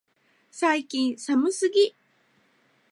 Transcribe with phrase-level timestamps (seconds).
[0.49, 1.95] 最近寒すぎ、